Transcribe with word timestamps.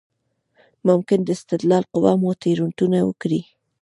ممکن 0.87 1.19
د 1.23 1.29
استدلال 1.37 1.83
قوه 1.93 2.13
مو 2.21 2.31
تېروتنه 2.41 2.99
وکړي. 3.05 3.41